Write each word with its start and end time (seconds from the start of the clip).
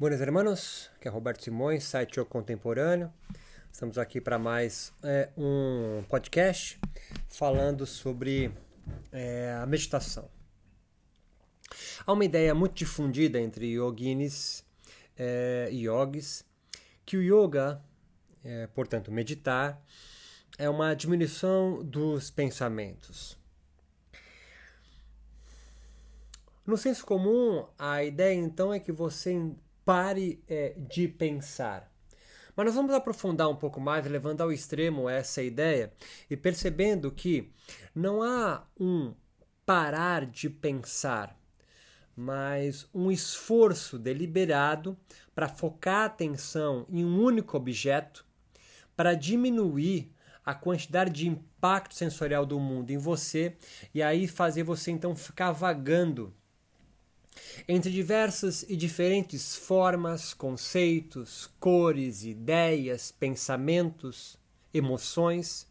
Buenos 0.00 0.22
hermanos, 0.22 0.90
que 0.98 1.08
é 1.08 1.10
Roberto 1.10 1.44
Simões, 1.44 1.84
site 1.84 2.18
O 2.18 2.24
Contemporâneo. 2.24 3.12
Estamos 3.70 3.98
aqui 3.98 4.18
para 4.18 4.38
mais 4.38 4.94
é, 5.02 5.28
um 5.36 6.02
podcast 6.08 6.80
falando 7.28 7.84
sobre 7.84 8.50
é, 9.12 9.54
a 9.62 9.66
meditação. 9.66 10.30
Há 12.06 12.14
uma 12.14 12.24
ideia 12.24 12.54
muito 12.54 12.72
difundida 12.76 13.38
entre 13.38 13.74
yoginis 13.74 14.64
é, 15.18 15.68
e 15.70 15.86
yogis 15.86 16.46
que 17.04 17.18
o 17.18 17.22
yoga, 17.22 17.84
é, 18.42 18.68
portanto, 18.68 19.12
meditar, 19.12 19.84
é 20.56 20.66
uma 20.70 20.94
diminuição 20.94 21.84
dos 21.84 22.30
pensamentos. 22.30 23.36
No 26.66 26.78
senso 26.78 27.04
comum, 27.04 27.66
a 27.78 28.02
ideia 28.02 28.34
então 28.34 28.72
é 28.72 28.80
que 28.80 28.92
você 28.92 29.38
pare 29.90 30.40
é, 30.46 30.72
de 30.78 31.08
pensar. 31.08 31.92
Mas 32.54 32.66
nós 32.66 32.74
vamos 32.76 32.94
aprofundar 32.94 33.48
um 33.48 33.56
pouco 33.56 33.80
mais, 33.80 34.06
levando 34.06 34.40
ao 34.40 34.52
extremo 34.52 35.08
essa 35.08 35.42
ideia 35.42 35.92
e 36.30 36.36
percebendo 36.36 37.10
que 37.10 37.52
não 37.92 38.22
há 38.22 38.64
um 38.78 39.12
parar 39.66 40.26
de 40.26 40.48
pensar, 40.48 41.36
mas 42.16 42.88
um 42.94 43.10
esforço 43.10 43.98
deliberado 43.98 44.96
para 45.34 45.48
focar 45.48 46.02
a 46.02 46.04
atenção 46.04 46.86
em 46.88 47.04
um 47.04 47.20
único 47.20 47.56
objeto, 47.56 48.24
para 48.94 49.14
diminuir 49.14 50.14
a 50.46 50.54
quantidade 50.54 51.10
de 51.10 51.26
impacto 51.26 51.96
sensorial 51.96 52.46
do 52.46 52.60
mundo 52.60 52.92
em 52.92 52.98
você 52.98 53.56
e 53.92 54.00
aí 54.00 54.28
fazer 54.28 54.62
você 54.62 54.92
então 54.92 55.16
ficar 55.16 55.50
vagando 55.50 56.32
entre 57.68 57.90
diversas 57.90 58.64
e 58.68 58.76
diferentes 58.76 59.54
formas, 59.54 60.34
conceitos, 60.34 61.50
cores, 61.58 62.24
ideias, 62.24 63.12
pensamentos, 63.12 64.36
emoções. 64.72 65.66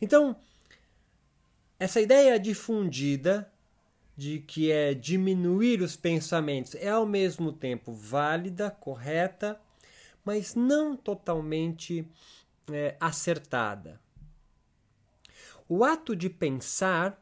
Então, 0.00 0.36
essa 1.78 2.00
ideia 2.00 2.38
difundida 2.38 3.50
de 4.16 4.40
que 4.40 4.70
é 4.70 4.92
diminuir 4.92 5.80
os 5.80 5.96
pensamentos 5.96 6.74
é 6.74 6.90
ao 6.90 7.06
mesmo 7.06 7.52
tempo 7.52 7.92
válida, 7.92 8.70
correta, 8.70 9.58
mas 10.24 10.54
não 10.54 10.94
totalmente 10.94 12.06
é, 12.70 12.96
acertada. 13.00 13.98
O 15.68 15.84
ato 15.84 16.14
de 16.14 16.28
pensar 16.28 17.18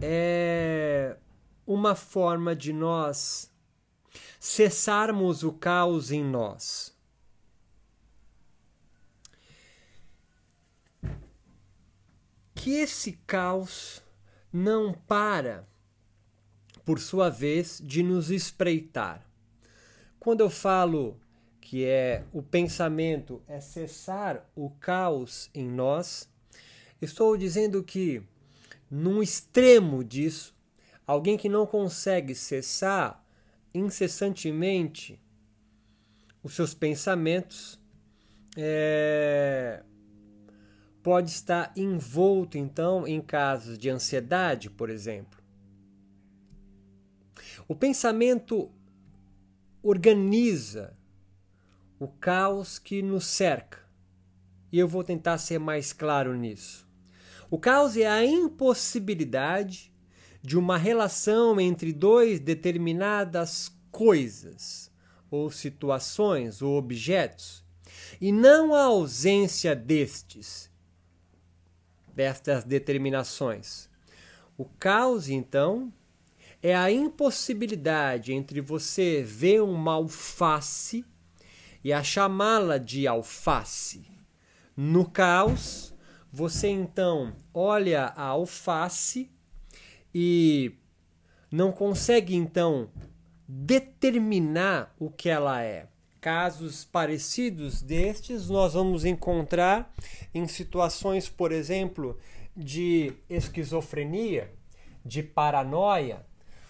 é 0.00 1.16
uma 1.66 1.94
forma 1.94 2.54
de 2.54 2.72
nós 2.72 3.50
cessarmos 4.38 5.42
o 5.42 5.52
caos 5.52 6.12
em 6.12 6.22
nós. 6.22 6.94
Que 12.54 12.70
esse 12.70 13.12
caos 13.26 14.02
não 14.52 14.92
para, 14.92 15.68
por 16.84 16.98
sua 16.98 17.28
vez, 17.28 17.80
de 17.84 18.02
nos 18.02 18.30
espreitar. 18.30 19.26
Quando 20.18 20.40
eu 20.40 20.50
falo 20.50 21.20
que 21.60 21.84
é 21.84 22.24
o 22.32 22.42
pensamento 22.42 23.42
é 23.48 23.60
cessar 23.60 24.48
o 24.54 24.70
caos 24.70 25.50
em 25.52 25.68
nós, 25.68 26.28
estou 27.02 27.36
dizendo 27.36 27.82
que 27.82 28.22
num 28.90 29.22
extremo 29.22 30.02
disso 30.02 30.55
Alguém 31.06 31.36
que 31.36 31.48
não 31.48 31.66
consegue 31.66 32.34
cessar 32.34 33.24
incessantemente 33.72 35.20
os 36.42 36.54
seus 36.54 36.74
pensamentos 36.74 37.80
é, 38.56 39.82
pode 41.02 41.30
estar 41.30 41.72
envolto, 41.76 42.56
então, 42.56 43.06
em 43.06 43.20
casos 43.20 43.78
de 43.78 43.90
ansiedade, 43.90 44.70
por 44.70 44.90
exemplo. 44.90 45.40
O 47.68 47.74
pensamento 47.74 48.70
organiza 49.82 50.96
o 51.98 52.08
caos 52.08 52.78
que 52.78 53.02
nos 53.02 53.26
cerca. 53.26 53.78
E 54.72 54.78
eu 54.78 54.88
vou 54.88 55.04
tentar 55.04 55.38
ser 55.38 55.58
mais 55.58 55.92
claro 55.92 56.34
nisso. 56.34 56.88
O 57.50 57.58
caos 57.58 57.96
é 57.96 58.06
a 58.06 58.24
impossibilidade 58.24 59.92
de 60.46 60.56
uma 60.56 60.78
relação 60.78 61.60
entre 61.60 61.92
dois 61.92 62.38
determinadas 62.38 63.68
coisas, 63.90 64.92
ou 65.28 65.50
situações, 65.50 66.62
ou 66.62 66.78
objetos, 66.78 67.64
e 68.20 68.30
não 68.30 68.72
a 68.72 68.84
ausência 68.84 69.74
destes, 69.74 70.70
destas 72.14 72.62
determinações. 72.62 73.90
O 74.56 74.64
caos, 74.64 75.28
então, 75.28 75.92
é 76.62 76.76
a 76.76 76.92
impossibilidade 76.92 78.32
entre 78.32 78.60
você 78.60 79.24
ver 79.24 79.64
uma 79.64 79.94
alface 79.94 81.04
e 81.82 81.92
a 81.92 82.04
chamá-la 82.04 82.78
de 82.78 83.08
alface. 83.08 84.06
No 84.76 85.10
caos, 85.10 85.92
você 86.32 86.68
então 86.68 87.34
olha 87.52 88.12
a 88.14 88.26
alface 88.26 89.34
e 90.18 90.72
não 91.52 91.70
consegue 91.70 92.34
então 92.34 92.88
determinar 93.46 94.94
o 94.98 95.10
que 95.10 95.28
ela 95.28 95.62
é. 95.62 95.88
Casos 96.22 96.86
parecidos 96.86 97.82
destes 97.82 98.48
nós 98.48 98.72
vamos 98.72 99.04
encontrar 99.04 99.92
em 100.32 100.48
situações, 100.48 101.28
por 101.28 101.52
exemplo, 101.52 102.18
de 102.56 103.12
esquizofrenia, 103.28 104.50
de 105.04 105.22
paranoia. 105.22 106.24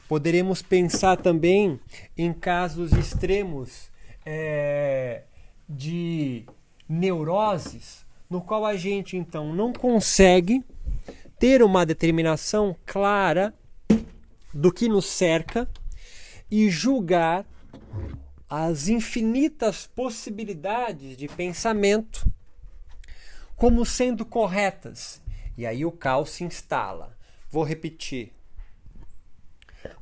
Poderemos 0.08 0.60
pensar 0.60 1.16
também 1.16 1.78
em 2.18 2.32
casos 2.32 2.90
extremos 2.94 3.92
é, 4.24 5.22
de 5.68 6.44
neuroses, 6.88 8.04
no 8.28 8.40
qual 8.40 8.66
a 8.66 8.76
gente 8.76 9.16
então 9.16 9.54
não 9.54 9.72
consegue 9.72 10.64
ter 11.38 11.62
uma 11.62 11.84
determinação 11.84 12.76
clara 12.86 13.54
do 14.52 14.72
que 14.72 14.88
nos 14.88 15.06
cerca 15.06 15.68
e 16.50 16.70
julgar 16.70 17.44
as 18.48 18.88
infinitas 18.88 19.86
possibilidades 19.86 21.16
de 21.16 21.28
pensamento 21.28 22.26
como 23.56 23.84
sendo 23.84 24.24
corretas. 24.24 25.20
E 25.56 25.66
aí 25.66 25.84
o 25.84 25.92
caos 25.92 26.30
se 26.30 26.44
instala. 26.44 27.16
Vou 27.50 27.64
repetir. 27.64 28.32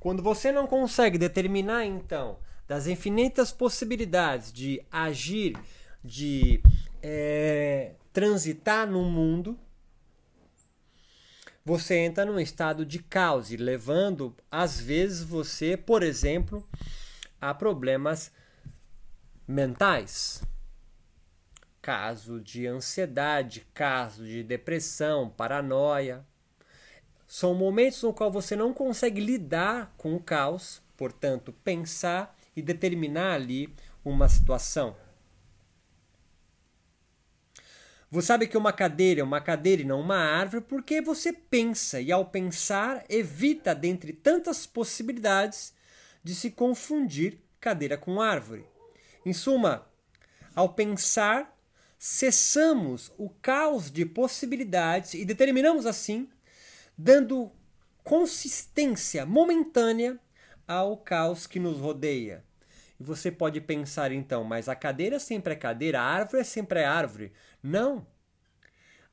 Quando 0.01 0.23
você 0.23 0.51
não 0.51 0.67
consegue 0.67 1.19
determinar, 1.19 1.85
então, 1.85 2.39
das 2.67 2.87
infinitas 2.87 3.53
possibilidades 3.53 4.53
de 4.53 4.83
agir, 4.91 5.57
de 6.03 6.61
é, 7.03 7.93
transitar 8.13 8.87
no 8.87 9.05
mundo, 9.05 9.59
você 11.65 11.97
entra 11.97 12.27
num 12.27 12.39
estado 12.39 12.85
de 12.85 12.99
caos, 12.99 13.49
levando 13.51 14.37
às 14.51 14.79
vezes 14.79 15.23
você, 15.25 15.77
por 15.77 16.03
exemplo, 16.03 16.63
a 17.41 17.55
problemas 17.55 18.31
mentais. 19.49 20.43
Caso 21.81 22.41
de 22.41 22.67
ansiedade, 22.67 23.67
caso 23.73 24.25
de 24.25 24.43
depressão, 24.43 25.31
paranoia. 25.31 26.25
São 27.27 27.55
momentos 27.55 28.03
no 28.03 28.13
qual 28.13 28.31
você 28.31 28.55
não 28.55 28.75
consegue 28.75 29.21
lidar 29.21 29.95
com 29.97 30.15
o 30.15 30.23
caos, 30.23 30.83
portanto, 30.97 31.53
pensar 31.65 32.37
e 32.55 32.61
determinar 32.61 33.35
ali 33.35 33.75
uma 34.05 34.29
situação. 34.29 34.95
Você 38.15 38.29
sabe 38.29 38.47
que 38.47 38.57
uma 38.57 38.73
cadeira 38.73 39.23
é 39.23 39.25
uma 39.25 39.41
cadeira 39.41 39.83
e 39.83 39.85
não 39.85 40.01
uma 40.01 40.17
árvore 40.17 40.63
porque 40.69 41.01
você 41.01 41.33
pensa 41.33 42.01
e, 42.01 42.13
ao 42.13 42.25
pensar, 42.25 43.05
evita, 43.09 43.75
dentre 43.75 44.13
tantas 44.13 44.65
possibilidades, 44.69 45.75
de 46.23 46.33
se 46.33 46.53
confundir 46.53 47.41
cadeira 47.61 47.99
com 47.99 48.21
árvore. 48.21 48.65
Em 49.27 49.33
suma, 49.33 49.85
ao 50.55 50.69
pensar, 50.69 51.59
cessamos 51.99 53.11
o 53.19 53.29
caos 53.29 53.91
de 53.91 54.07
possibilidades 54.07 55.15
e 55.15 55.25
determinamos 55.25 55.85
assim, 55.85 56.29
dando 56.97 57.51
consistência 58.05 59.27
momentânea 59.27 60.21
ao 60.69 60.97
caos 60.99 61.49
que 61.49 61.59
nos 61.59 61.81
rodeia. 61.81 62.45
E 62.99 63.03
você 63.03 63.31
pode 63.31 63.61
pensar 63.61 64.13
então, 64.13 64.45
mas 64.45 64.69
a 64.69 64.75
cadeira 64.75 65.19
sempre 65.19 65.55
é 65.55 65.57
cadeira, 65.57 66.01
a 66.01 66.05
árvore 66.05 66.45
sempre 66.45 66.81
é 66.81 66.85
árvore. 66.85 67.33
Não. 67.63 68.07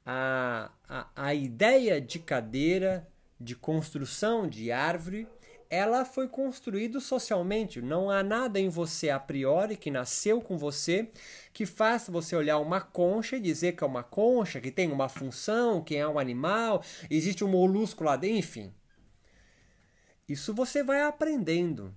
A, 0.06 0.72
a, 0.88 1.10
a 1.16 1.34
ideia 1.34 2.00
de 2.02 2.20
cadeira, 2.20 3.08
de 3.40 3.56
construção 3.56 4.48
de 4.48 4.72
árvore, 4.72 5.28
ela 5.72 6.04
foi 6.04 6.28
construída 6.28 7.00
socialmente. 7.00 7.82
Não 7.82 8.12
há 8.12 8.22
nada 8.22 8.60
em 8.60 8.68
você 8.68 9.10
a 9.10 9.18
priori 9.18 9.78
que 9.78 9.90
nasceu 9.90 10.42
com 10.42 10.58
você 10.58 11.10
que 11.54 11.66
faça 11.66 12.12
você 12.12 12.36
olhar 12.36 12.58
uma 12.58 12.82
concha 12.82 13.38
e 13.38 13.42
dizer 13.42 13.78
que 13.78 13.84
é 13.84 13.88
uma 13.88 14.04
concha, 14.04 14.60
que 14.60 14.70
tem 14.70 14.92
uma 14.92 15.08
função, 15.08 15.82
que 15.82 15.96
é 15.96 16.06
um 16.06 16.20
animal, 16.20 16.84
existe 17.10 17.44
um 17.44 17.48
molusco 17.48 18.04
lá 18.04 18.18
dentro, 18.18 18.38
enfim. 18.38 18.74
Isso 20.28 20.54
você 20.54 20.84
vai 20.84 21.02
aprendendo. 21.04 21.96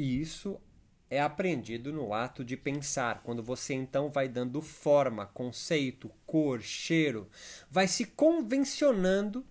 E 0.00 0.18
isso 0.18 0.58
é 1.10 1.20
aprendido 1.20 1.92
no 1.92 2.14
ato 2.14 2.42
de 2.42 2.56
pensar, 2.56 3.20
quando 3.22 3.42
você 3.42 3.74
então 3.74 4.08
vai 4.08 4.30
dando 4.30 4.62
forma, 4.62 5.26
conceito, 5.26 6.10
cor, 6.24 6.62
cheiro, 6.62 7.28
vai 7.70 7.86
se 7.86 8.06
convencionando 8.06 9.44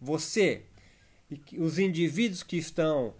você 0.00 0.64
e 1.30 1.40
os 1.56 1.78
indivíduos 1.78 2.42
que 2.42 2.56
estão 2.56 3.14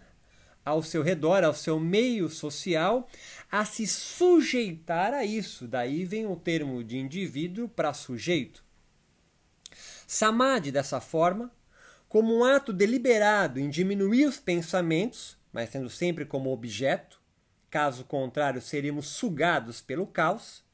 ao 0.65 0.83
seu 0.83 1.05
redor, 1.05 1.45
ao 1.45 1.55
seu 1.55 1.79
meio 1.79 2.29
social, 2.29 3.09
a 3.49 3.65
se 3.65 3.87
sujeitar 3.87 5.15
a 5.15 5.25
isso. 5.25 5.69
Daí 5.69 6.05
vem 6.05 6.27
o 6.27 6.35
termo 6.35 6.83
de 6.83 6.99
indivíduo 6.99 7.69
para 7.69 7.95
sujeito. 7.95 8.65
Samadhi, 10.05 10.73
dessa 10.73 11.01
forma, 11.01 11.49
como 12.09 12.37
um 12.37 12.43
ato 12.43 12.73
deliberado 12.73 13.61
em 13.61 13.71
diminuir 13.71 14.27
os 14.27 14.41
pensamentos, 14.41 15.41
mas 15.53 15.71
tendo 15.71 15.91
sempre 15.91 16.25
como 16.25 16.51
objeto, 16.51 17.21
caso 17.71 18.05
contrário, 18.05 18.61
seríamos 18.61 19.07
sugados 19.09 19.81
pelo 19.81 20.07
caos, 20.07 20.65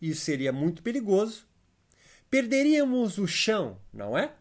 isso 0.00 0.20
seria 0.20 0.52
muito 0.52 0.82
perigoso. 0.82 1.46
Perderíamos 2.30 3.18
o 3.18 3.26
chão, 3.26 3.78
não 3.92 4.16
é? 4.16 4.32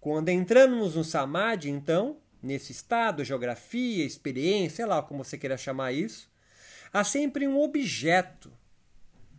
Quando 0.00 0.30
entramos 0.30 0.94
no 0.94 1.04
Samadhi, 1.04 1.68
então, 1.68 2.18
nesse 2.42 2.72
estado, 2.72 3.24
geografia, 3.24 4.04
experiência, 4.04 4.76
sei 4.76 4.86
lá 4.86 5.02
como 5.02 5.22
você 5.22 5.36
queira 5.36 5.58
chamar 5.58 5.92
isso, 5.92 6.30
há 6.92 7.04
sempre 7.04 7.46
um 7.46 7.60
objeto 7.60 8.52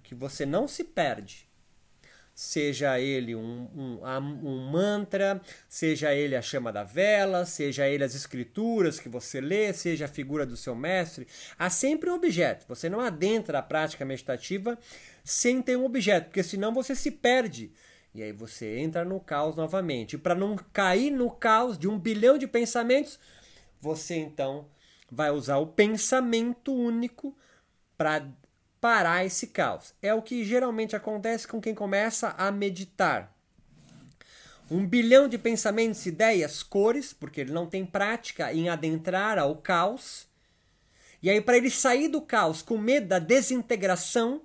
que 0.04 0.14
você 0.14 0.46
não 0.46 0.68
se 0.68 0.84
perde. 0.84 1.51
Seja 2.44 3.00
ele 3.00 3.36
um, 3.36 3.70
um, 3.76 4.00
um, 4.44 4.72
mantra, 4.72 5.40
seja 5.70 6.12
ele 6.12 6.36
a 6.36 6.42
chama 6.42 6.74
da 6.74 6.84
vela, 6.84 7.46
seja 7.46 7.88
ele 7.88 8.04
as 8.04 8.16
escrituras 8.16 9.00
que 9.00 9.08
você 9.08 9.40
lê, 9.40 9.72
seja 9.72 10.06
a 10.06 10.08
figura 10.08 10.44
do 10.44 10.58
seu 10.58 10.74
mestre, 10.74 11.28
há 11.58 11.70
sempre 11.70 12.10
um 12.10 12.16
objeto. 12.16 12.66
Você 12.68 12.90
não 12.90 13.00
adentra 13.00 13.60
a 13.60 13.62
prática 13.62 14.04
meditativa 14.04 14.76
sem 15.24 15.62
ter 15.62 15.78
um 15.78 15.86
objeto, 15.86 16.26
porque 16.30 16.42
senão 16.42 16.74
você 16.74 16.96
se 16.96 17.12
perde 17.12 17.72
e 18.12 18.24
aí 18.24 18.32
você 18.32 18.80
entra 18.80 19.06
no 19.06 19.20
caos 19.20 19.56
novamente. 19.56 20.16
E 20.16 20.20
para 20.20 20.34
não 20.34 20.56
cair 20.74 21.12
no 21.12 21.30
caos 21.30 21.78
de 21.78 21.88
um 21.88 22.00
bilhão 22.00 22.40
de 22.40 22.48
pensamentos, 22.48 23.20
você 23.80 24.16
então 24.16 24.66
vai 25.12 25.30
usar 25.30 25.58
o 25.58 25.68
pensamento 25.68 26.74
único 26.74 27.38
para 27.96 28.28
parar 28.82 29.24
esse 29.24 29.48
caos. 29.48 29.94
É 30.02 30.12
o 30.14 30.22
que 30.22 30.44
geralmente 30.44 30.96
acontece 30.96 31.48
com 31.48 31.62
quem 31.62 31.76
começa 31.76 32.30
a 32.30 32.52
meditar. 32.52 33.32
Um 34.70 34.86
bilhão 34.86 35.28
de 35.28 35.38
pensamentos, 35.38 36.06
ideias, 36.06 36.64
cores, 36.64 37.14
porque 37.14 37.42
ele 37.42 37.52
não 37.52 37.68
tem 37.68 37.86
prática 37.86 38.52
em 38.52 38.70
adentrar 38.70 39.38
ao 39.38 39.56
caos. 39.56 40.28
E 41.22 41.30
aí, 41.30 41.40
para 41.40 41.58
ele 41.58 41.70
sair 41.70 42.08
do 42.08 42.22
caos 42.22 42.62
com 42.64 42.78
medo 42.78 43.08
da 43.08 43.20
desintegração, 43.20 44.42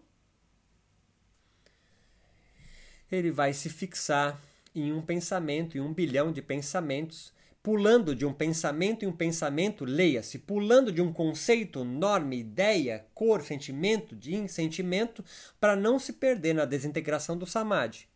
ele 3.11 3.31
vai 3.31 3.55
se 3.55 3.71
fixar 3.71 4.39
em 4.75 4.93
um 4.93 5.01
pensamento, 5.01 5.79
em 5.79 5.81
um 5.81 5.95
bilhão 5.95 6.31
de 6.31 6.43
pensamentos, 6.43 7.33
pulando 7.67 8.15
de 8.15 8.25
um 8.25 8.33
pensamento 8.33 9.05
em 9.05 9.09
um 9.09 9.13
pensamento, 9.13 9.85
leia-se, 9.85 10.39
pulando 10.39 10.93
de 10.93 11.03
um 11.03 11.13
conceito, 11.13 11.83
norma, 11.83 12.37
ideia, 12.37 13.05
cor, 13.13 13.43
sentimento, 13.43 14.15
de 14.15 14.47
sentimento, 14.47 15.25
para 15.59 15.75
não 15.75 15.99
se 15.99 16.13
perder 16.13 16.55
na 16.55 16.65
desintegração 16.65 17.37
do 17.37 17.45
samadhi. 17.45 18.09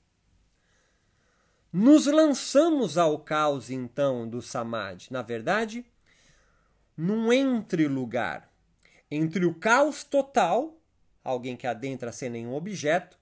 Nos 1.73 2.07
lançamos 2.07 2.97
ao 2.97 3.19
caos, 3.19 3.71
então, 3.71 4.29
do 4.29 4.41
samadhi. 4.41 5.09
Na 5.11 5.21
verdade, 5.21 5.85
num 6.97 7.33
entre-lugar 7.33 8.49
entre 9.11 9.45
o 9.45 9.53
caos 9.53 10.05
total, 10.05 10.81
alguém 11.25 11.57
que 11.57 11.67
adentra 11.67 12.13
sem 12.13 12.31
nenhum 12.31 12.55
objeto, 12.55 13.19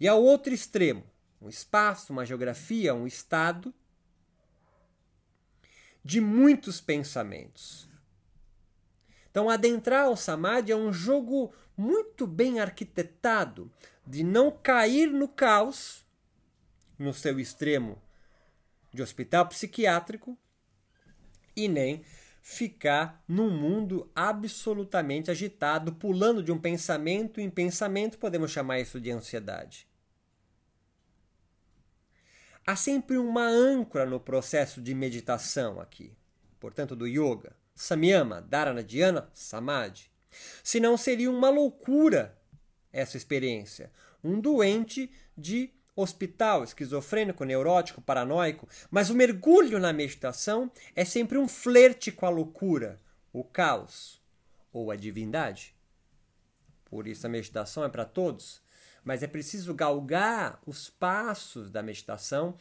e 0.00 0.08
ao 0.08 0.22
outro 0.22 0.54
extremo, 0.54 1.04
um 1.38 1.50
espaço, 1.50 2.14
uma 2.14 2.24
geografia, 2.24 2.94
um 2.94 3.06
estado 3.06 3.74
de 6.04 6.20
muitos 6.20 6.80
pensamentos. 6.80 7.88
Então, 9.30 9.48
adentrar 9.48 10.06
ao 10.06 10.16
Samadhi 10.16 10.72
é 10.72 10.76
um 10.76 10.92
jogo 10.92 11.52
muito 11.76 12.26
bem 12.26 12.60
arquitetado 12.60 13.70
de 14.06 14.24
não 14.24 14.50
cair 14.50 15.08
no 15.10 15.28
caos, 15.28 16.04
no 16.98 17.14
seu 17.14 17.38
extremo 17.38 18.00
de 18.92 19.02
hospital 19.02 19.46
psiquiátrico, 19.46 20.36
e 21.54 21.68
nem 21.68 22.04
ficar 22.42 23.22
num 23.28 23.50
mundo 23.50 24.10
absolutamente 24.14 25.30
agitado, 25.30 25.92
pulando 25.92 26.42
de 26.42 26.50
um 26.50 26.58
pensamento 26.58 27.40
em 27.40 27.48
pensamento, 27.48 28.18
podemos 28.18 28.50
chamar 28.50 28.80
isso 28.80 29.00
de 29.00 29.10
ansiedade. 29.10 29.89
Há 32.70 32.76
sempre 32.76 33.18
uma 33.18 33.48
âncora 33.48 34.06
no 34.06 34.20
processo 34.20 34.80
de 34.80 34.94
meditação 34.94 35.80
aqui, 35.80 36.16
portanto, 36.60 36.94
do 36.94 37.04
yoga. 37.04 37.52
Samyama, 37.74 38.40
Dharana, 38.40 38.80
Dhyana, 38.80 39.28
Samadhi. 39.34 40.08
Senão 40.62 40.96
seria 40.96 41.28
uma 41.32 41.50
loucura 41.50 42.38
essa 42.92 43.16
experiência. 43.16 43.90
Um 44.22 44.40
doente 44.40 45.10
de 45.36 45.74
hospital, 45.96 46.62
esquizofrênico, 46.62 47.42
neurótico, 47.42 48.00
paranoico. 48.00 48.68
Mas 48.88 49.10
o 49.10 49.16
mergulho 49.16 49.80
na 49.80 49.92
meditação 49.92 50.70
é 50.94 51.04
sempre 51.04 51.38
um 51.38 51.48
flerte 51.48 52.12
com 52.12 52.24
a 52.24 52.30
loucura, 52.30 53.00
o 53.32 53.42
caos 53.42 54.22
ou 54.72 54.92
a 54.92 54.94
divindade. 54.94 55.74
Por 56.84 57.08
isso 57.08 57.26
a 57.26 57.30
meditação 57.30 57.82
é 57.82 57.88
para 57.88 58.04
todos 58.04 58.62
mas 59.04 59.22
é 59.22 59.26
preciso 59.26 59.74
galgar 59.74 60.60
os 60.66 60.88
passos 60.90 61.70
da 61.70 61.82
meditação, 61.82 62.54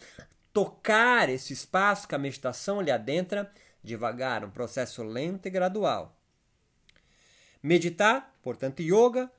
tocar 0.53 1.30
esse 1.30 1.53
espaço 1.53 2.07
que 2.07 2.15
a 2.15 2.19
meditação 2.19 2.81
lhe 2.81 2.91
adentra 2.91 3.51
devagar, 3.83 4.44
um 4.44 4.50
processo 4.50 5.03
lento 5.03 5.45
e 5.45 5.49
gradual. 5.49 6.18
Meditar, 7.61 8.33
portanto, 8.42 8.81
yoga, 8.81 9.31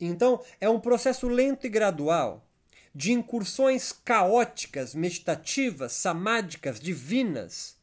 então 0.00 0.42
é 0.60 0.68
um 0.68 0.80
processo 0.80 1.28
lento 1.28 1.66
e 1.66 1.70
gradual 1.70 2.46
de 2.94 3.12
incursões 3.12 3.92
caóticas, 3.92 4.94
meditativas, 4.94 5.92
samádicas, 5.92 6.80
divinas. 6.80 7.76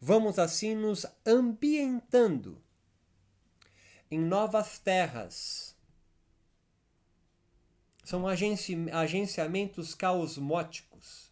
Vamos 0.00 0.38
assim 0.38 0.74
nos 0.74 1.04
ambientando 1.26 2.62
em 4.10 4.18
novas 4.18 4.78
terras 4.78 5.76
são 8.08 8.26
agenci 8.26 8.74
agenciamentos 8.90 9.94
caosmóticos. 9.94 11.30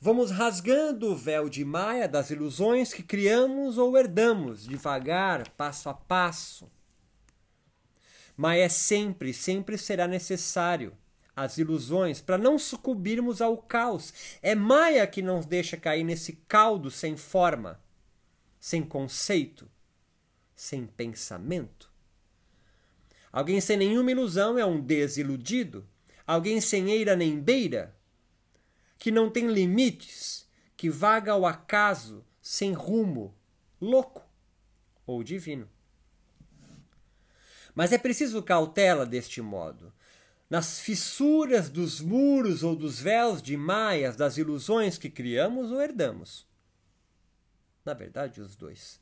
Vamos 0.00 0.30
rasgando 0.30 1.12
o 1.12 1.14
véu 1.14 1.50
de 1.50 1.62
maia 1.66 2.08
das 2.08 2.30
ilusões 2.30 2.94
que 2.94 3.02
criamos 3.02 3.76
ou 3.76 3.94
herdamos, 3.94 4.64
devagar, 4.64 5.50
passo 5.50 5.90
a 5.90 5.92
passo. 5.92 6.72
Mas 8.34 8.58
é 8.58 8.70
sempre, 8.70 9.34
sempre 9.34 9.76
será 9.76 10.08
necessário 10.08 10.96
as 11.36 11.58
ilusões 11.58 12.22
para 12.22 12.38
não 12.38 12.58
sucumbirmos 12.58 13.42
ao 13.42 13.58
caos. 13.58 14.38
É 14.40 14.54
Maia 14.54 15.06
que 15.06 15.20
nos 15.20 15.44
deixa 15.44 15.76
cair 15.76 16.04
nesse 16.04 16.38
caldo 16.48 16.90
sem 16.90 17.18
forma, 17.18 17.78
sem 18.58 18.82
conceito, 18.82 19.70
sem 20.56 20.86
pensamento. 20.86 21.92
Alguém 23.30 23.60
sem 23.60 23.76
nenhuma 23.76 24.10
ilusão 24.10 24.58
é 24.58 24.64
um 24.64 24.80
desiludido 24.80 25.86
alguém 26.28 26.60
sem 26.60 26.90
eira 26.90 27.16
nem 27.16 27.40
beira, 27.40 27.96
que 28.98 29.10
não 29.10 29.30
tem 29.30 29.46
limites, 29.46 30.46
que 30.76 30.90
vaga 30.90 31.32
ao 31.32 31.46
acaso, 31.46 32.22
sem 32.42 32.74
rumo, 32.74 33.34
louco 33.80 34.22
ou 35.06 35.24
divino. 35.24 35.66
Mas 37.74 37.92
é 37.92 37.98
preciso 37.98 38.42
cautela 38.42 39.06
deste 39.06 39.40
modo. 39.40 39.90
Nas 40.50 40.78
fissuras 40.78 41.70
dos 41.70 41.98
muros 41.98 42.62
ou 42.62 42.76
dos 42.76 43.00
véus 43.00 43.40
de 43.40 43.56
maias 43.56 44.14
das 44.14 44.36
ilusões 44.36 44.98
que 44.98 45.08
criamos 45.08 45.72
ou 45.72 45.80
herdamos. 45.80 46.46
Na 47.86 47.94
verdade, 47.94 48.42
os 48.42 48.54
dois. 48.54 49.00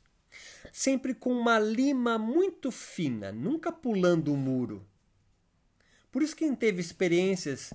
Sempre 0.71 1.13
com 1.13 1.33
uma 1.33 1.59
lima 1.59 2.17
muito 2.17 2.71
fina, 2.71 3.33
nunca 3.33 3.69
pulando 3.69 4.33
o 4.33 4.37
muro 4.37 4.87
por 6.17 6.23
isso, 6.23 6.35
quem 6.35 6.55
teve 6.55 6.81
experiências 6.81 7.71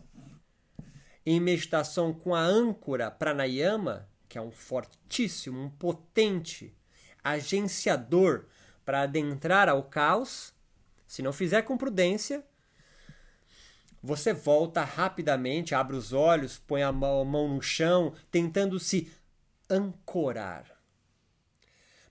em 1.25 1.39
meditação 1.39 2.13
com 2.13 2.35
a 2.35 2.41
âncora 2.41 3.09
pranayama, 3.09 4.09
que 4.29 4.37
é 4.37 4.43
um 4.43 4.51
fortíssimo, 4.51 5.61
um 5.61 5.71
potente 5.71 6.77
agenciador 7.23 8.47
para 8.85 9.03
adentrar 9.03 9.69
ao 9.69 9.85
caos, 9.85 10.53
se 11.07 11.23
não 11.23 11.33
fizer 11.33 11.63
com 11.63 11.77
prudência, 11.77 12.45
você 14.03 14.33
volta 14.33 14.83
rapidamente, 14.83 15.73
abre 15.73 15.95
os 15.95 16.13
olhos, 16.13 16.59
põe 16.59 16.83
a 16.83 16.91
mão 16.91 17.55
no 17.55 17.63
chão, 17.63 18.13
tentando 18.29 18.81
se 18.81 19.09
ancorar. 19.71 20.67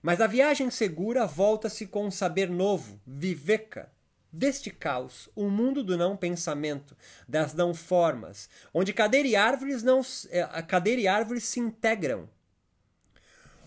Mas 0.00 0.18
a 0.18 0.26
viagem 0.26 0.70
segura 0.70 1.26
volta-se 1.26 1.86
com 1.86 2.06
um 2.06 2.10
saber 2.10 2.48
novo, 2.48 2.98
viveka, 3.06 3.92
deste 4.32 4.70
caos, 4.70 5.28
o 5.34 5.44
um 5.44 5.50
mundo 5.50 5.84
do 5.84 5.96
não 5.96 6.16
pensamento, 6.16 6.96
das 7.28 7.52
não 7.52 7.74
formas, 7.74 8.48
onde 8.72 8.92
cadeira 8.92 9.28
e 9.28 9.36
árvores 9.36 9.82
não 9.82 10.00
é, 10.30 10.62
cadeira 10.62 11.02
e 11.02 11.08
árvores 11.08 11.44
se 11.44 11.60
integram. 11.60 12.28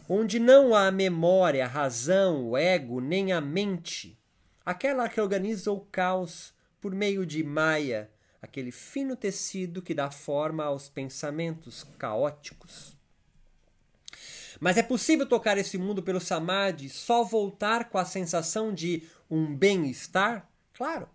Onde 0.09 0.39
não 0.39 0.75
há 0.75 0.91
memória, 0.91 1.67
razão, 1.67 2.49
o 2.49 2.57
ego, 2.57 2.99
nem 2.99 3.31
a 3.31 3.41
mente, 3.41 4.17
aquela 4.65 5.07
que 5.07 5.21
organiza 5.21 5.71
o 5.71 5.79
caos 5.79 6.53
por 6.81 6.93
meio 6.93 7.25
de 7.25 7.43
Maya, 7.43 8.09
aquele 8.41 8.71
fino 8.71 9.15
tecido 9.15 9.81
que 9.81 9.93
dá 9.93 10.11
forma 10.11 10.63
aos 10.63 10.89
pensamentos 10.89 11.83
caóticos. 11.97 12.95
Mas 14.59 14.77
é 14.77 14.83
possível 14.83 15.27
tocar 15.27 15.57
esse 15.57 15.77
mundo 15.77 16.01
pelo 16.01 16.19
samadhi, 16.19 16.87
só 16.89 17.23
voltar 17.23 17.89
com 17.89 17.97
a 17.97 18.05
sensação 18.05 18.73
de 18.73 19.03
um 19.29 19.55
bem-estar? 19.55 20.47
Claro. 20.75 21.09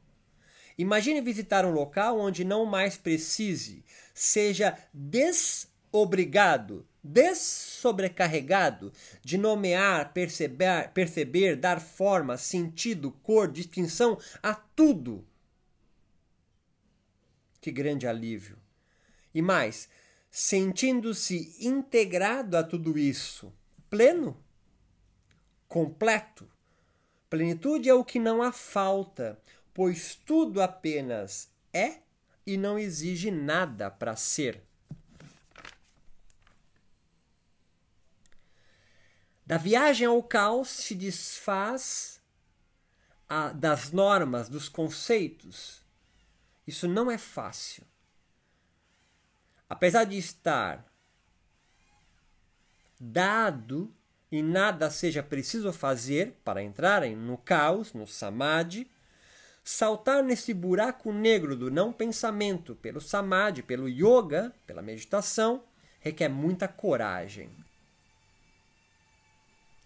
Imagine 0.79 1.21
visitar 1.21 1.67
um 1.67 1.71
local 1.71 2.19
onde 2.19 2.43
não 2.45 2.64
mais 2.64 2.97
precise, 2.97 3.85
seja 4.14 4.79
desobrigado, 4.95 6.87
dessobrecarregado 7.05 8.90
de 9.23 9.37
nomear, 9.37 10.14
perceber, 10.14 10.90
perceber, 10.95 11.57
dar 11.57 11.81
forma, 11.81 12.38
sentido, 12.38 13.12
cor, 13.23 13.52
distinção 13.52 14.19
a 14.43 14.55
tudo. 14.55 15.26
Que 17.61 17.71
grande 17.71 18.07
alívio! 18.07 18.59
E 19.35 19.43
mais, 19.43 19.87
sentindo-se 20.31 21.55
integrado 21.61 22.57
a 22.57 22.64
tudo 22.64 22.99
isso, 22.99 23.52
pleno, 23.90 24.43
completo, 25.69 26.50
Plenitude 27.30 27.88
é 27.88 27.94
o 27.94 28.04
que 28.04 28.18
não 28.18 28.42
há 28.42 28.50
falta, 28.50 29.40
pois 29.72 30.16
tudo 30.16 30.60
apenas 30.60 31.49
é 31.72 32.00
e 32.44 32.56
não 32.56 32.76
exige 32.76 33.30
nada 33.30 33.88
para 33.88 34.16
ser. 34.16 34.60
Da 39.46 39.56
viagem 39.56 40.08
ao 40.08 40.20
caos 40.22 40.68
se 40.68 40.94
desfaz 40.94 42.20
a, 43.28 43.52
das 43.52 43.92
normas, 43.92 44.49
dos 44.49 44.68
conceitos. 44.68 45.84
Isso 46.66 46.88
não 46.88 47.08
é 47.08 47.16
fácil. 47.18 47.84
Apesar 49.68 50.02
de 50.02 50.18
estar 50.18 50.84
dado 52.99 53.94
e 54.30 54.42
nada 54.42 54.90
seja 54.90 55.22
preciso 55.22 55.72
fazer 55.72 56.37
para 56.44 56.62
entrarem 56.62 57.16
no 57.16 57.37
caos, 57.37 57.92
no 57.92 58.06
samadhi, 58.06 58.88
saltar 59.64 60.22
nesse 60.22 60.54
buraco 60.54 61.12
negro 61.12 61.56
do 61.56 61.70
não 61.70 61.92
pensamento 61.92 62.75
pelo 62.76 63.00
samadhi, 63.00 63.62
pelo 63.62 63.88
yoga, 63.88 64.54
pela 64.66 64.82
meditação, 64.82 65.62
requer 66.00 66.28
muita 66.28 66.68
coragem. 66.68 67.50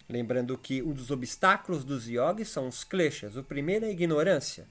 Lembrando 0.07 0.55
que 0.57 0.83
um 0.83 0.93
dos 0.93 1.09
obstáculos 1.09 1.83
dos 1.83 2.07
yogis 2.07 2.49
são 2.49 2.67
os 2.67 2.83
kleshas. 2.83 3.35
O 3.35 3.43
primeiro 3.43 3.85
é 3.85 3.87
a 3.87 3.91
ignorância, 3.91 4.67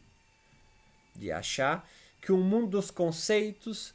de 1.14 1.32
achar 1.32 1.88
que 2.20 2.30
o 2.30 2.36
mundo 2.36 2.70
dos 2.70 2.90
conceitos 2.90 3.92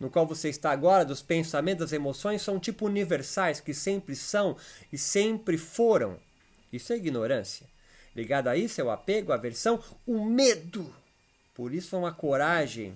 no 0.00 0.08
qual 0.10 0.26
você 0.26 0.48
está 0.48 0.70
agora, 0.70 1.04
dos 1.04 1.20
pensamentos, 1.20 1.84
das 1.84 1.92
emoções, 1.92 2.40
são 2.40 2.58
tipo 2.58 2.86
universais, 2.86 3.60
que 3.60 3.74
sempre 3.74 4.16
são 4.16 4.56
e 4.90 4.96
sempre 4.96 5.58
foram. 5.58 6.18
Isso 6.72 6.92
é 6.94 6.96
ignorância. 6.96 7.66
Ligado 8.16 8.48
a 8.48 8.56
isso 8.56 8.80
é 8.80 8.84
o 8.84 8.90
apego, 8.90 9.30
a 9.30 9.34
aversão, 9.34 9.78
o 10.06 10.24
medo. 10.24 10.92
Por 11.54 11.74
isso 11.74 11.94
é 11.94 11.98
uma 11.98 12.12
coragem 12.12 12.94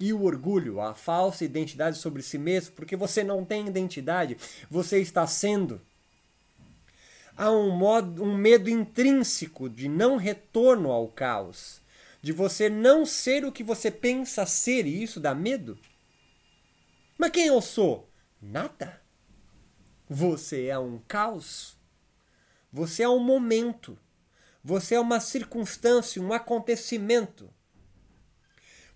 e 0.00 0.12
o 0.12 0.22
orgulho, 0.22 0.80
a 0.80 0.94
falsa 0.94 1.44
identidade 1.44 1.98
sobre 1.98 2.22
si 2.22 2.38
mesmo, 2.38 2.74
porque 2.76 2.94
você 2.94 3.24
não 3.24 3.44
tem 3.44 3.66
identidade, 3.66 4.36
você 4.70 5.00
está 5.00 5.26
sendo. 5.26 5.80
Há 7.36 7.50
um, 7.50 7.70
modo, 7.70 8.22
um 8.22 8.36
medo 8.36 8.68
intrínseco 8.68 9.68
de 9.68 9.88
não 9.88 10.16
retorno 10.16 10.92
ao 10.92 11.08
caos 11.08 11.80
de 12.20 12.32
você 12.32 12.68
não 12.68 13.06
ser 13.06 13.44
o 13.44 13.52
que 13.52 13.62
você 13.62 13.90
pensa 13.90 14.44
ser 14.44 14.86
e 14.86 15.02
isso 15.02 15.20
dá 15.20 15.34
medo? 15.34 15.78
Mas 17.16 17.30
quem 17.30 17.46
eu 17.46 17.60
sou? 17.60 18.08
Nada. 18.40 19.00
Você 20.08 20.66
é 20.66 20.78
um 20.78 20.98
caos. 20.98 21.76
Você 22.72 23.02
é 23.02 23.08
um 23.08 23.18
momento. 23.18 23.98
Você 24.62 24.94
é 24.94 25.00
uma 25.00 25.20
circunstância, 25.20 26.20
um 26.20 26.32
acontecimento. 26.32 27.52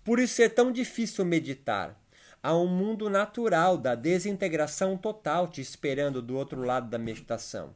Por 0.03 0.19
isso 0.19 0.41
é 0.41 0.49
tão 0.49 0.71
difícil 0.71 1.23
meditar. 1.23 1.99
Há 2.41 2.55
um 2.55 2.67
mundo 2.67 3.09
natural 3.09 3.77
da 3.77 3.95
desintegração 3.95 4.97
total 4.97 5.47
te 5.47 5.61
esperando 5.61 6.21
do 6.21 6.35
outro 6.35 6.61
lado 6.61 6.89
da 6.89 6.97
meditação. 6.97 7.73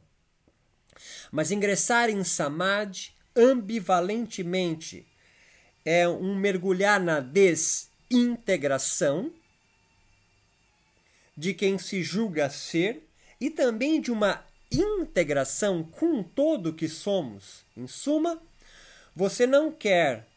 Mas 1.32 1.50
ingressar 1.50 2.10
em 2.10 2.22
samadhi 2.22 3.14
ambivalentemente 3.34 5.06
é 5.90 6.06
um 6.06 6.36
mergulhar 6.36 7.00
na 7.00 7.18
desintegração 7.18 9.32
de 11.34 11.54
quem 11.54 11.78
se 11.78 12.02
julga 12.02 12.50
ser 12.50 13.08
e 13.40 13.48
também 13.48 13.98
de 13.98 14.12
uma 14.12 14.44
integração 14.70 15.82
com 15.82 16.22
todo 16.22 16.74
que 16.74 16.90
somos. 16.90 17.64
Em 17.74 17.86
suma, 17.86 18.38
você 19.16 19.46
não 19.46 19.72
quer, 19.72 20.28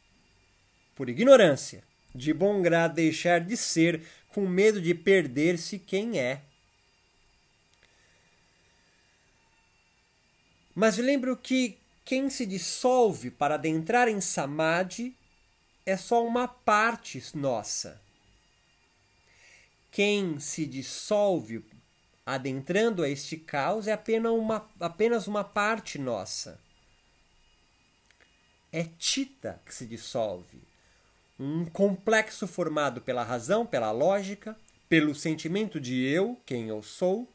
por 0.96 1.10
ignorância, 1.10 1.84
de 2.16 2.34
bom 2.34 2.62
grado 2.62 2.96
deixar 2.96 3.42
de 3.42 3.58
ser 3.58 4.08
com 4.30 4.48
medo 4.48 4.82
de 4.82 4.96
perder-se 4.96 5.78
quem 5.78 6.18
é. 6.18 6.44
Mas 10.74 10.98
lembro 10.98 11.36
que 11.36 11.78
quem 12.06 12.30
se 12.30 12.46
dissolve 12.46 13.30
para 13.30 13.56
adentrar 13.56 14.08
em 14.08 14.22
samadhi 14.22 15.20
é 15.86 15.98
só 15.98 16.26
uma 16.26 16.48
parte 16.48 17.22
nossa. 17.36 18.02
Quem 19.90 20.40
se 20.40 20.66
dissolve 20.66 21.66
adentrando 22.26 23.04
a 23.04 23.10
este 23.10 23.36
caos 23.36 23.88
é 23.88 23.92
apenas 23.92 24.32
uma, 24.32 24.70
apenas 24.80 25.28
uma 25.28 25.44
parte 25.44 26.00
nossa. 26.00 26.60
É 28.72 28.86
Tita 28.98 29.62
que 29.66 29.76
se 29.76 29.86
dissolve. 29.86 30.62
Um 31.38 31.66
complexo 31.66 32.48
formado 32.48 33.02
pela 33.02 33.24
razão, 33.24 33.66
pela 33.66 33.92
lógica, 33.92 34.56
pelo 34.88 35.16
sentimento 35.16 35.80
de 35.80 36.06
eu, 36.06 36.40
quem 36.46 36.68
eu 36.68 36.82
sou, 36.82 37.28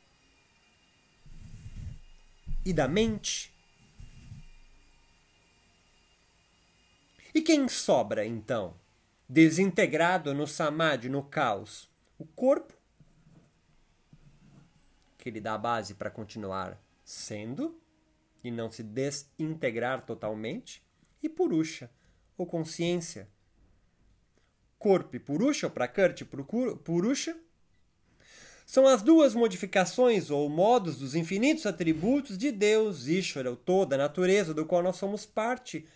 e 2.65 2.73
da 2.73 2.89
mente. 2.89 3.56
E 7.37 7.43
quem 7.43 7.69
sobra, 7.69 8.25
então? 8.25 8.75
Desintegrado 9.29 10.33
no 10.33 10.47
samadhi, 10.47 11.11
no 11.11 11.23
caos? 11.23 11.87
O 12.19 12.25
corpo, 12.25 12.73
que 15.19 15.31
lhe 15.31 15.39
dá 15.39 15.53
a 15.53 15.59
base 15.59 15.93
para 15.93 16.11
continuar 16.11 16.83
sendo 17.05 17.79
e 18.43 18.51
não 18.51 18.71
se 18.71 18.83
desintegrar 18.83 20.07
totalmente, 20.07 20.83
e 21.23 21.29
Purusha, 21.29 21.91
ou 22.39 22.47
consciência. 22.47 23.29
Corpo 24.79 25.15
e 25.15 25.19
Purusha, 25.19 25.67
ou 25.67 25.71
Prakriti 25.71 26.25
Purusha, 26.25 27.37
são 28.65 28.87
as 28.87 29.03
duas 29.03 29.35
modificações 29.35 30.31
ou 30.31 30.49
modos 30.49 30.97
dos 30.97 31.15
infinitos 31.15 31.67
atributos 31.67 32.39
de 32.39 32.51
Deus, 32.51 33.07
Ishvara, 33.07 33.53
o 33.53 33.57
toda 33.57 33.95
a 33.95 33.99
natureza 33.99 34.55
do 34.55 34.65
qual 34.65 34.83
nós 34.83 34.97
somos 34.97 35.27
parte 35.27 35.87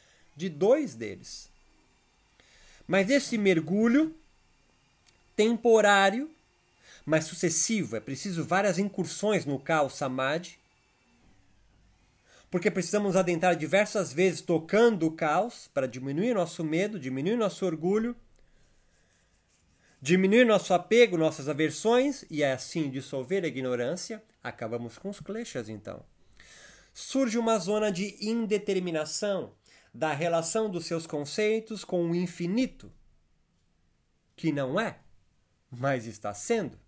de 0.41 0.49
dois 0.49 0.95
deles. 0.95 1.51
Mas 2.89 3.11
esse 3.11 3.37
mergulho 3.37 4.15
temporário, 5.37 6.31
mas 7.05 7.27
sucessivo, 7.27 7.95
é 7.95 8.01
preciso 8.01 8.43
várias 8.43 8.79
incursões 8.79 9.45
no 9.45 9.59
caos 9.59 9.95
samadhi, 9.95 10.59
porque 12.51 12.71
precisamos 12.71 13.17
adentrar 13.17 13.55
diversas 13.55 14.13
vezes 14.13 14.41
tocando 14.41 15.07
o 15.07 15.13
caos 15.13 15.69
para 15.73 15.87
diminuir 15.87 16.35
nosso 16.35 16.65
medo, 16.65 16.99
diminuir 16.99 17.37
nosso 17.37 17.65
orgulho, 17.65 18.17
diminuir 20.01 20.45
nosso 20.45 20.73
apego, 20.73 21.19
nossas 21.19 21.49
aversões 21.49 22.25
e 22.31 22.43
assim 22.43 22.91
dissolver 22.91 23.45
a 23.45 23.49
ignorância, 23.49 24.23
acabamos 24.43 24.97
com 24.97 25.11
os 25.11 25.21
kleshas 25.21 25.69
então. 25.69 26.03
Surge 26.93 27.39
uma 27.39 27.59
zona 27.59 27.93
de 27.93 28.17
indeterminação 28.21 29.53
da 29.93 30.13
relação 30.13 30.71
dos 30.71 30.87
seus 30.87 31.07
conceitos 31.07 31.85
com 31.85 32.11
o 32.11 32.15
infinito, 32.15 32.93
que 34.37 34.53
não 34.53 34.79
é, 34.79 35.01
mas 35.71 36.07
está 36.07 36.33
sendo. 36.33 36.79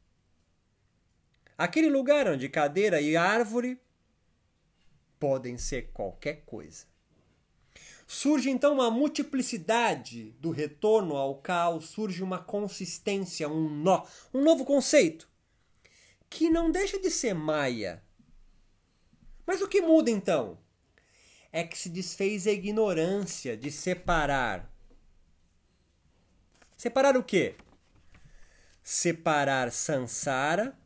Aquele 1.58 1.90
lugar 1.90 2.26
onde 2.28 2.48
cadeira 2.48 3.00
e 3.00 3.16
árvore 3.16 3.80
podem 5.18 5.58
ser 5.58 5.90
qualquer 5.92 6.44
coisa. 6.44 6.86
Surge 8.06 8.50
então 8.50 8.74
uma 8.74 8.90
multiplicidade 8.90 10.32
do 10.32 10.50
retorno 10.50 11.16
ao 11.16 11.36
caos, 11.36 11.86
surge 11.86 12.22
uma 12.22 12.38
consistência, 12.38 13.48
um 13.48 13.68
nó, 13.68 14.04
um 14.34 14.42
novo 14.42 14.64
conceito, 14.64 15.28
que 16.28 16.50
não 16.50 16.70
deixa 16.70 16.98
de 16.98 17.10
ser 17.10 17.34
maia. 17.34 18.02
Mas 19.46 19.62
o 19.62 19.68
que 19.68 19.80
muda 19.80 20.10
então? 20.10 20.58
É 21.52 21.62
que 21.64 21.76
se 21.76 21.90
desfez 21.90 22.46
a 22.46 22.50
ignorância 22.50 23.56
de 23.56 23.70
separar. 23.70 24.70
Separar 26.76 27.16
o 27.16 27.22
quê? 27.22 27.54
Separar 28.82 29.70
Sansara 29.70 30.76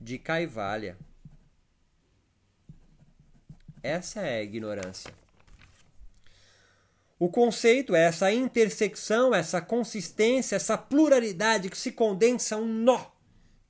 de 0.00 0.18
Kaivalya. 0.18 0.96
Essa 3.82 4.20
é 4.20 4.38
a 4.38 4.42
ignorância. 4.42 5.12
O 7.18 7.28
conceito 7.28 7.94
é 7.94 8.02
essa 8.04 8.32
intersecção, 8.32 9.34
essa 9.34 9.60
consistência, 9.60 10.56
essa 10.56 10.78
pluralidade 10.78 11.68
que 11.68 11.76
se 11.76 11.92
condensa 11.92 12.56
um 12.56 12.66
nó 12.66 13.11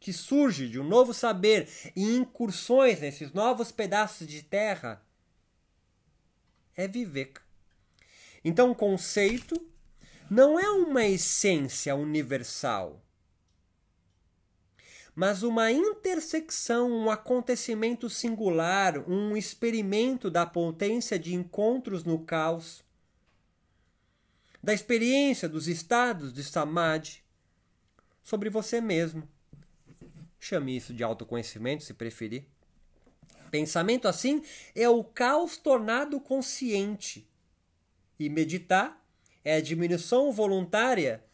que 0.02 0.12
surge 0.12 0.68
de 0.68 0.80
um 0.80 0.84
novo 0.84 1.14
saber 1.14 1.68
e 1.94 2.02
incursões 2.16 3.00
nesses 3.00 3.32
novos 3.32 3.70
pedaços 3.70 4.26
de 4.26 4.42
terra 4.42 5.00
é 6.76 6.88
viver. 6.88 7.32
Então, 8.44 8.72
o 8.72 8.74
conceito 8.74 9.54
não 10.28 10.58
é 10.58 10.68
uma 10.68 11.04
essência 11.06 11.94
universal 11.94 13.00
mas 15.14 15.42
uma 15.42 15.70
intersecção, 15.70 16.90
um 16.90 17.10
acontecimento 17.10 18.08
singular, 18.08 18.98
um 19.06 19.36
experimento 19.36 20.30
da 20.30 20.46
potência 20.46 21.18
de 21.18 21.34
encontros 21.34 22.02
no 22.02 22.20
caos, 22.20 22.82
da 24.62 24.72
experiência 24.72 25.50
dos 25.50 25.68
estados 25.68 26.32
de 26.32 26.42
samadhi 26.42 27.22
sobre 28.22 28.48
você 28.48 28.80
mesmo. 28.80 29.28
Chame 30.44 30.76
isso 30.76 30.92
de 30.92 31.04
autoconhecimento, 31.04 31.84
se 31.84 31.94
preferir. 31.94 32.44
Pensamento 33.48 34.08
assim 34.08 34.42
é 34.74 34.88
o 34.88 35.04
caos 35.04 35.56
tornado 35.56 36.20
consciente. 36.20 37.30
E 38.18 38.28
meditar 38.28 39.00
é 39.44 39.54
a 39.54 39.60
diminuição 39.60 40.32
voluntária 40.32 41.24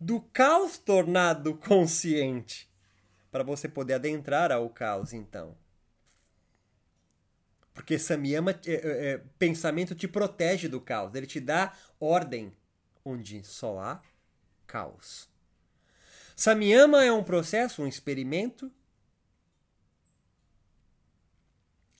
do 0.00 0.20
caos 0.20 0.78
tornado 0.78 1.54
consciente 1.54 2.68
para 3.30 3.44
você 3.44 3.68
poder 3.68 3.94
adentrar 3.94 4.50
ao 4.50 4.68
caos, 4.68 5.12
então. 5.12 5.56
Porque 7.72 8.00
Samyama, 8.00 8.50
é, 8.50 8.72
é, 8.72 9.12
é, 9.12 9.22
pensamento 9.38 9.94
te 9.94 10.08
protege 10.08 10.66
do 10.66 10.80
caos, 10.80 11.14
ele 11.14 11.28
te 11.28 11.38
dá 11.38 11.72
ordem 12.00 12.52
onde 13.04 13.44
só 13.44 13.78
há 13.78 14.02
caos. 14.66 15.35
Samyama 16.38 17.02
é 17.02 17.10
um 17.10 17.24
processo, 17.24 17.82
um 17.82 17.86
experimento 17.86 18.70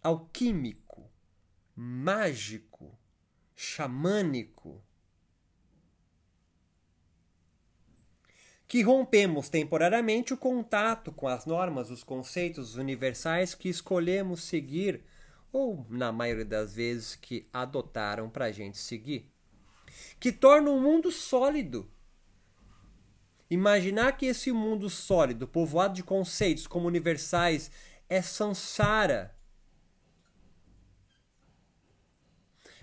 alquímico, 0.02 1.10
mágico, 1.74 2.96
xamânico, 3.56 4.84
que 8.68 8.82
rompemos 8.82 9.48
temporariamente 9.48 10.34
o 10.34 10.36
contato 10.36 11.10
com 11.10 11.26
as 11.26 11.46
normas, 11.46 11.90
os 11.90 12.04
conceitos 12.04 12.76
universais 12.76 13.54
que 13.54 13.70
escolhemos 13.70 14.42
seguir, 14.42 15.02
ou, 15.50 15.86
na 15.88 16.12
maioria 16.12 16.44
das 16.44 16.74
vezes, 16.74 17.16
que 17.16 17.48
adotaram 17.50 18.28
para 18.28 18.44
a 18.44 18.52
gente 18.52 18.76
seguir. 18.76 19.32
Que 20.20 20.30
torna 20.30 20.70
o 20.70 20.78
mundo 20.78 21.10
sólido. 21.10 21.90
Imaginar 23.48 24.16
que 24.16 24.26
esse 24.26 24.50
mundo 24.50 24.90
sólido, 24.90 25.46
povoado 25.46 25.94
de 25.94 26.02
conceitos 26.02 26.66
como 26.66 26.88
universais, 26.88 27.70
é 28.08 28.20
sansara. 28.20 29.36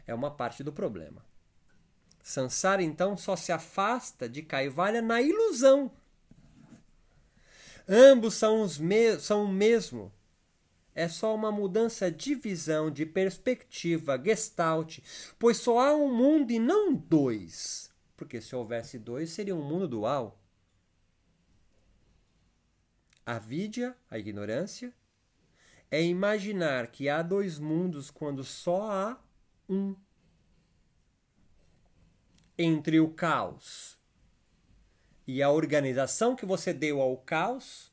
É 0.08 0.14
uma 0.14 0.32
parte 0.32 0.64
do 0.64 0.72
problema. 0.72 1.26
Sansara 2.22 2.82
então 2.82 3.18
só 3.18 3.36
se 3.36 3.52
afasta 3.52 4.30
de 4.30 4.42
Kaivalya 4.42 5.02
na 5.02 5.22
ilusão. 5.22 5.92
Ambos 7.88 8.36
são, 8.36 8.62
os 8.62 8.78
me 8.78 9.20
são 9.20 9.44
o 9.44 9.48
mesmo. 9.48 10.12
É 10.96 11.10
só 11.10 11.36
uma 11.36 11.52
mudança 11.52 12.10
de 12.10 12.36
visão, 12.36 12.90
de 12.90 13.06
perspectiva, 13.06 14.22
gestalt, 14.24 15.00
pois 15.38 15.58
só 15.58 15.80
há 15.80 15.94
um 15.94 16.14
mundo 16.14 16.52
e 16.52 16.60
não 16.60 16.94
dois. 16.94 17.92
Porque 18.16 18.40
se 18.40 18.56
houvesse 18.56 18.98
dois, 18.98 19.32
seria 19.32 19.56
um 19.56 19.64
mundo 19.64 19.88
dual. 19.88 20.40
A 23.26 23.42
a 24.10 24.18
ignorância, 24.18 24.94
é 25.90 26.04
imaginar 26.04 26.88
que 26.88 27.08
há 27.08 27.22
dois 27.22 27.60
mundos 27.60 28.10
quando 28.10 28.44
só 28.44 28.92
há 28.92 29.24
um 29.70 29.96
entre 32.58 33.00
o 33.00 33.10
caos 33.10 34.00
e 35.26 35.42
a 35.42 35.50
organização 35.50 36.36
que 36.36 36.46
você 36.46 36.74
deu 36.74 37.02
ao 37.02 37.18
caos, 37.18 37.92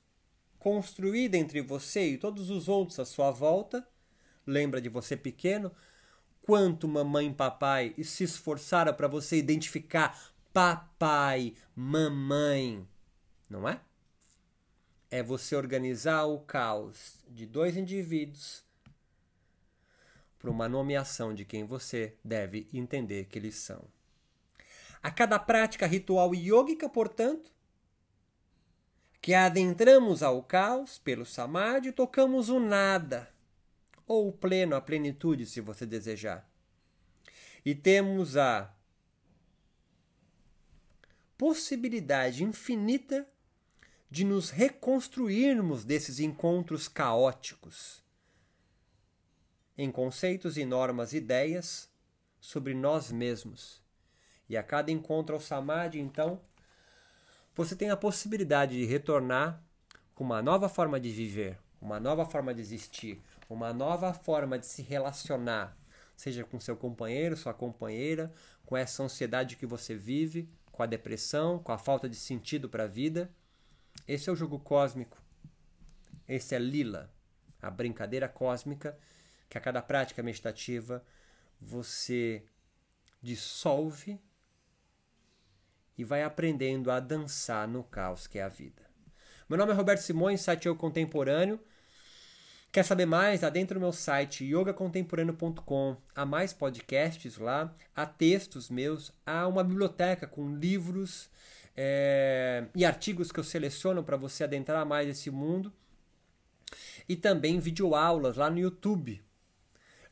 construída 0.59 1.37
entre 1.37 1.61
você 1.63 2.11
e 2.11 2.19
todos 2.19 2.51
os 2.51 2.69
outros 2.69 2.99
à 2.99 3.05
sua 3.05 3.31
volta, 3.31 3.87
lembra 4.47 4.81
de 4.81 4.89
você 4.89 5.17
pequeno, 5.17 5.73
quanto 6.43 6.89
mamãe 6.89 7.29
e 7.29 7.35
papai 7.35 7.95
se 8.03 8.25
esforçaram 8.25 8.93
para 8.93 9.09
você 9.09 9.37
identificar 9.37 10.19
papai, 10.53 11.55
mamãe, 11.75 12.87
não 13.49 13.69
é? 13.69 13.81
É 15.11 15.23
você 15.23 15.57
organizar 15.57 16.25
o 16.25 16.39
caos 16.41 17.17
de 17.29 17.45
dois 17.45 17.77
indivíduos 17.77 18.63
para 20.39 20.51
uma 20.51 20.69
nomeação 20.69 21.35
de 21.35 21.45
quem 21.45 21.65
você 21.65 22.17
deve 22.25 22.69
entender 22.73 23.27
que 23.27 23.39
eles 23.39 23.57
são. 23.57 23.85
A 25.03 25.11
cada 25.11 25.39
prática 25.39 25.87
ritual 25.87 26.35
yógica, 26.35 26.89
portanto, 26.89 27.51
que 29.21 29.35
adentramos 29.35 30.23
ao 30.23 30.43
caos 30.43 30.99
pelo 30.99 31.27
samadhi, 31.27 31.93
tocamos 31.93 32.49
o 32.49 32.59
nada, 32.59 33.33
ou 34.07 34.29
o 34.29 34.33
pleno, 34.33 34.75
a 34.75 34.81
plenitude, 34.81 35.45
se 35.45 35.61
você 35.61 35.85
desejar. 35.85 36.49
E 37.65 37.75
temos 37.75 38.37
a 38.37 38.75
possibilidade 41.37 42.45
infinita 42.45 43.27
de 44.11 44.25
nos 44.25 44.51
reconstruirmos 44.51 45.85
desses 45.85 46.19
encontros 46.19 46.89
caóticos 46.89 48.03
em 49.79 49.91
conceitos 49.91 50.57
e 50.59 50.65
normas, 50.65 51.13
ideias 51.13 51.89
sobre 52.41 52.75
nós 52.75 53.11
mesmos 53.11 53.81
e 54.51 54.57
a 54.57 54.65
cada 54.65 54.91
encontro 54.91 55.37
ao 55.37 55.41
Samadhi, 55.41 56.01
então, 56.01 56.41
você 57.55 57.77
tem 57.77 57.89
a 57.89 57.97
possibilidade 57.97 58.77
de 58.77 58.85
retornar 58.85 59.63
com 60.13 60.25
uma 60.25 60.43
nova 60.43 60.69
forma 60.69 60.99
de 60.99 61.09
viver, 61.09 61.57
uma 61.81 62.01
nova 62.01 62.27
forma 62.27 62.53
de 62.53 62.61
existir, 62.61 63.23
uma 63.49 63.73
nova 63.73 64.13
forma 64.13 64.59
de 64.59 64.67
se 64.67 64.83
relacionar, 64.83 65.79
seja 66.17 66.43
com 66.43 66.59
seu 66.59 66.77
companheiro, 66.77 67.37
sua 67.37 67.55
companheira, 67.55 68.33
com 68.67 68.77
essa 68.77 69.05
ansiedade 69.05 69.55
que 69.55 69.67
você 69.67 69.95
vive, 69.95 70.49
com 70.73 70.83
a 70.83 70.87
depressão, 70.87 71.61
com 71.61 71.71
a 71.71 71.79
falta 71.79 72.09
de 72.09 72.17
sentido 72.17 72.69
para 72.69 72.85
a 72.85 72.89
vida. 72.89 73.31
Esse 74.07 74.29
é 74.29 74.33
o 74.33 74.37
jogo 74.37 74.59
cósmico. 74.59 75.21
Esse 76.27 76.55
é 76.55 76.59
Lila, 76.59 77.13
a 77.61 77.71
brincadeira 77.71 78.29
cósmica 78.29 78.99
que 79.49 79.59
a 79.59 79.61
cada 79.61 79.83
prática 79.83 80.23
meditativa 80.23 81.05
você 81.61 82.45
dissolve 83.21 84.21
e 85.99 86.05
vai 86.05 86.23
aprendendo 86.23 86.91
a 86.91 86.99
dançar 87.01 87.69
no 87.69 87.85
caos 87.85 88.27
que 88.27 88.39
é 88.39 88.43
a 88.43 88.49
vida. 88.49 88.89
Meu 89.49 89.59
nome 89.59 89.73
é 89.73 89.75
Roberto 89.75 90.01
Simões, 90.01 90.41
site 90.41 90.67
Eu 90.67 90.77
Contemporâneo. 90.77 91.61
Quer 92.73 92.85
saber 92.85 93.05
mais? 93.05 93.43
Adentra 93.43 93.75
no 93.75 93.81
meu 93.81 93.93
site 93.93 94.45
yogacontemporâneo.com. 94.45 95.97
Há 96.15 96.25
mais 96.25 96.53
podcasts 96.53 97.37
lá, 97.37 97.75
há 97.95 98.07
textos 98.07 98.71
meus, 98.71 99.13
há 99.27 99.49
uma 99.49 99.65
biblioteca 99.65 100.29
com 100.29 100.55
livros 100.55 101.29
é, 101.77 102.67
e 102.75 102.85
artigos 102.85 103.33
que 103.33 103.41
eu 103.41 103.45
seleciono 103.45 104.03
para 104.03 104.17
você 104.17 104.45
adentrar 104.45 104.85
mais 104.87 105.09
esse 105.09 105.31
mundo. 105.31 105.73
E 107.09 107.17
também 107.17 107.59
videoaulas 107.59 108.37
lá 108.37 108.51
no 108.51 108.59
YouTube. 108.59 109.23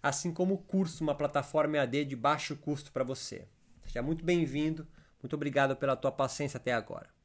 Assim 0.03 0.33
como 0.33 0.55
o 0.55 0.59
curso, 0.59 1.03
uma 1.03 1.15
plataforma 1.15 1.77
EAD 1.77 2.05
de 2.05 2.17
baixo 2.17 2.57
custo 2.57 2.93
para 2.93 3.05
você. 3.05 3.47
Seja 3.85 4.03
muito 4.03 4.25
bem-vindo. 4.25 4.87
Muito 5.23 5.35
obrigado 5.35 5.77
pela 5.77 5.97
tua 5.97 6.13
paciência 6.13 6.59
até 6.59 6.73
agora. 6.73 7.18